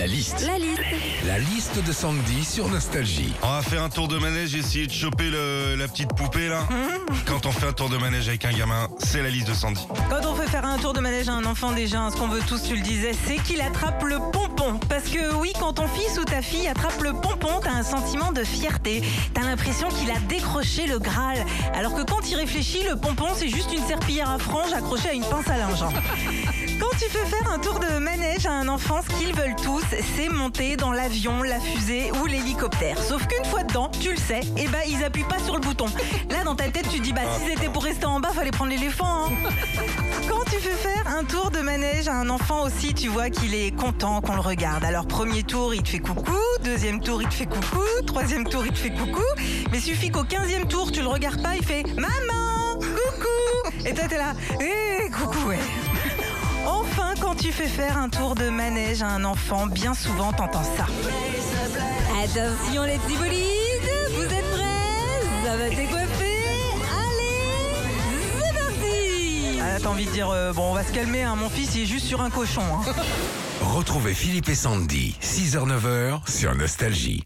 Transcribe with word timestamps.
La 0.00 0.06
liste. 0.06 0.46
La 0.46 0.56
liste. 0.58 0.80
La 1.26 1.38
liste 1.38 1.84
de 1.84 1.92
Sandy 1.92 2.42
sur 2.42 2.68
Nostalgie. 2.70 3.34
On 3.42 3.50
va 3.50 3.60
faire 3.60 3.82
un 3.82 3.90
tour 3.90 4.08
de 4.08 4.16
manège, 4.16 4.54
essayer 4.54 4.86
de 4.86 4.92
choper 4.92 5.28
le- 5.28 5.74
la 5.76 5.88
petite 5.88 6.08
poupée 6.14 6.48
là. 6.48 6.60
Quand 7.26 7.44
on 7.44 7.52
fait 7.52 7.66
un 7.66 7.72
tour 7.74 7.90
de 7.90 7.98
manège 7.98 8.26
avec 8.28 8.46
un 8.46 8.52
gamin, 8.52 8.88
c'est 8.98 9.22
la 9.22 9.28
liste 9.28 9.48
de 9.48 9.52
Sandy. 9.52 9.86
Quand 10.08 10.24
on 10.26 10.34
fait 10.34 10.48
faire 10.48 10.64
un 10.64 10.78
tour 10.78 10.94
de 10.94 11.00
manège 11.00 11.28
à 11.28 11.32
un 11.34 11.44
enfant 11.44 11.72
déjà, 11.72 12.00
hein, 12.00 12.10
ce 12.10 12.16
qu'on 12.16 12.28
veut 12.28 12.40
tous, 12.48 12.62
tu 12.62 12.76
le 12.76 12.80
disais, 12.80 13.10
c'est 13.26 13.36
qu'il 13.42 13.60
attrape 13.60 14.02
le 14.04 14.16
pompon. 14.32 14.80
Parce 14.88 15.04
que 15.04 15.34
oui, 15.34 15.52
quand 15.60 15.74
ton 15.74 15.86
fils 15.86 16.18
ou 16.18 16.24
ta 16.24 16.40
fille 16.40 16.66
attrape 16.66 16.98
le 17.02 17.12
pompon, 17.12 17.60
t'as 17.62 17.72
un 17.72 17.82
sentiment 17.82 18.32
de 18.32 18.42
fierté. 18.42 19.02
T'as 19.34 19.42
l'impression 19.42 19.88
qu'il 19.88 20.10
a 20.10 20.18
décroché 20.30 20.86
le 20.86 20.98
Graal. 20.98 21.44
Alors 21.74 21.94
que 21.94 22.02
quand 22.02 22.26
il 22.30 22.36
réfléchit, 22.36 22.84
le 22.88 22.96
pompon, 22.96 23.26
c'est 23.36 23.50
juste 23.50 23.70
une 23.76 23.86
serpillière 23.86 24.30
à 24.30 24.38
franges 24.38 24.72
accrochée 24.72 25.10
à 25.10 25.12
une 25.12 25.24
pince 25.24 25.48
à 25.48 25.58
linge. 25.58 25.82
hein. 25.82 25.90
Quand 26.80 26.89
tu 27.00 27.08
fais 27.08 27.24
faire 27.24 27.50
un 27.50 27.58
tour 27.58 27.78
de 27.78 27.98
manège 27.98 28.44
à 28.44 28.52
un 28.52 28.68
enfant, 28.68 29.00
ce 29.02 29.16
qu'ils 29.16 29.34
veulent 29.34 29.56
tous, 29.56 29.82
c'est 30.16 30.28
monter 30.28 30.76
dans 30.76 30.92
l'avion, 30.92 31.42
la 31.42 31.58
fusée 31.58 32.12
ou 32.20 32.26
l'hélicoptère. 32.26 33.02
Sauf 33.02 33.26
qu'une 33.26 33.44
fois 33.46 33.62
dedans, 33.62 33.90
tu 34.00 34.10
le 34.10 34.18
sais, 34.18 34.40
et 34.58 34.68
bah 34.68 34.80
ils 34.86 35.02
appuient 35.02 35.24
pas 35.24 35.38
sur 35.38 35.54
le 35.54 35.60
bouton. 35.60 35.86
Là, 36.28 36.44
dans 36.44 36.54
ta 36.54 36.64
tête, 36.64 36.86
tu 36.90 37.00
dis, 37.00 37.14
bah 37.14 37.22
si 37.38 37.50
c'était 37.50 37.70
pour 37.70 37.84
rester 37.84 38.04
en 38.04 38.20
bas, 38.20 38.28
fallait 38.34 38.50
prendre 38.50 38.70
l'éléphant. 38.70 39.24
hein. 39.24 39.30
Quand 40.28 40.44
tu 40.50 40.56
fais 40.60 40.74
faire 40.74 41.06
un 41.06 41.24
tour 41.24 41.50
de 41.50 41.60
manège 41.60 42.06
à 42.06 42.16
un 42.16 42.28
enfant 42.28 42.64
aussi, 42.64 42.92
tu 42.92 43.08
vois 43.08 43.30
qu'il 43.30 43.54
est 43.54 43.74
content 43.74 44.20
qu'on 44.20 44.34
le 44.34 44.42
regarde. 44.42 44.84
Alors 44.84 45.06
premier 45.06 45.42
tour, 45.42 45.72
il 45.74 45.82
te 45.82 45.88
fait 45.88 46.00
coucou, 46.00 46.36
deuxième 46.64 47.00
tour, 47.00 47.22
il 47.22 47.28
te 47.28 47.34
fait 47.34 47.46
coucou, 47.46 47.80
troisième 48.06 48.46
tour, 48.46 48.66
il 48.66 48.72
te 48.72 48.78
fait 48.78 48.90
coucou. 48.90 49.24
Mais 49.72 49.80
suffit 49.80 50.10
qu'au 50.10 50.24
quinzième 50.24 50.66
tour, 50.68 50.92
tu 50.92 51.00
le 51.00 51.08
regardes 51.08 51.42
pas, 51.42 51.56
il 51.56 51.64
fait 51.64 51.82
maman, 51.94 52.74
coucou. 52.78 53.86
Et 53.86 53.94
toi, 53.94 54.04
t'es 54.06 54.18
là, 54.18 54.34
hé, 54.60 55.10
coucou, 55.10 55.48
ouais. 55.48 55.58
Tu 57.40 57.52
fais 57.52 57.68
faire 57.68 57.96
un 57.96 58.08
tour 58.08 58.34
de 58.34 58.48
manège 58.50 59.02
à 59.02 59.08
un 59.08 59.24
enfant, 59.24 59.66
bien 59.66 59.94
souvent 59.94 60.32
t'entends 60.32 60.62
ça. 60.62 60.86
Attention 62.22 62.82
les 62.84 62.98
petits 62.98 63.16
bolides, 63.16 64.14
vous 64.14 64.22
êtes 64.24 64.50
prêts? 64.50 65.44
Ça 65.44 65.56
va 65.56 65.68
décoiffer 65.70 66.38
Allez, 66.92 67.88
c'est 68.38 68.54
parti 68.54 69.58
Ah, 69.62 69.78
T'as 69.82 69.88
envie 69.88 70.04
de 70.06 70.10
dire, 70.10 70.28
euh, 70.30 70.52
bon, 70.52 70.70
on 70.70 70.74
va 70.74 70.84
se 70.84 70.92
calmer, 70.92 71.22
hein, 71.22 71.34
mon 71.36 71.48
fils, 71.48 71.74
il 71.76 71.82
est 71.82 71.86
juste 71.86 72.06
sur 72.06 72.20
un 72.20 72.30
cochon. 72.30 72.62
hein. 72.62 72.92
Retrouvez 73.62 74.14
Philippe 74.14 74.48
et 74.50 74.54
Sandy, 74.54 75.16
6h-9h 75.22 76.30
sur 76.30 76.54
Nostalgie. 76.54 77.24